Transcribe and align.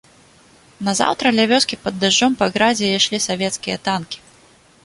Назаўтра 0.87 1.33
ля 1.39 1.45
вёскі 1.51 1.79
пад 1.85 2.01
дажджом 2.05 2.39
па 2.39 2.49
гразі 2.57 2.85
ішлі 2.97 3.23
савецкія 3.29 3.77
танкі. 3.89 4.19